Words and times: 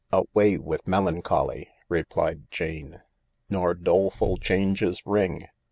"Away 0.11 0.57
with 0.57 0.87
melancholy," 0.87 1.69
replied 1.87 2.49
Jane, 2.49 3.03
"nor 3.51 3.75
doleful 3.75 4.37
changes 4.37 4.99
ring! 5.05 5.43